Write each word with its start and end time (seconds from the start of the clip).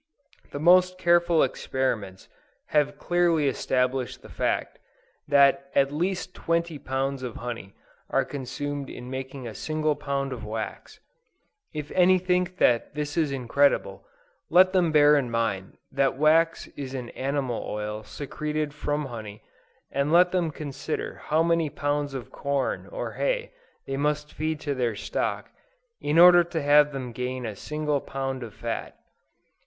The 0.49 0.57
most 0.59 0.97
careful 0.97 1.43
experiments 1.43 2.27
have 2.69 2.97
clearly 2.97 3.47
established 3.47 4.23
the 4.23 4.29
fact, 4.29 4.79
that 5.27 5.69
at 5.75 5.91
least 5.91 6.33
twenty 6.33 6.79
pounds 6.79 7.21
of 7.21 7.35
honey 7.35 7.75
are 8.09 8.25
consumed 8.25 8.89
in 8.89 9.11
making 9.11 9.47
a 9.47 9.53
single 9.53 9.95
pound 9.95 10.33
of 10.33 10.43
wax. 10.43 10.99
If 11.71 11.91
any 11.91 12.17
think 12.17 12.57
that 12.57 12.95
this 12.95 13.15
is 13.15 13.31
incredible, 13.31 14.03
let 14.49 14.73
them 14.73 14.91
bear 14.91 15.15
in 15.15 15.29
mind 15.29 15.77
that 15.91 16.17
wax 16.17 16.65
is 16.75 16.95
an 16.95 17.09
animal 17.11 17.63
oil 17.63 18.01
secreted 18.01 18.73
from 18.73 19.05
honey, 19.05 19.43
and 19.91 20.11
let 20.11 20.31
them 20.31 20.49
consider 20.49 21.21
how 21.25 21.43
many 21.43 21.69
pounds 21.69 22.15
of 22.15 22.31
corn 22.31 22.87
or 22.87 23.11
hay 23.11 23.51
they 23.85 23.97
must 23.97 24.33
feed 24.33 24.59
to 24.61 24.73
their 24.73 24.95
stock, 24.95 25.51
in 25.99 26.17
order 26.17 26.43
to 26.43 26.61
have 26.63 26.91
them 26.91 27.11
gain 27.11 27.45
a 27.45 27.55
single 27.55 27.99
pound 28.01 28.41
of 28.41 28.55
fat. 28.55 28.97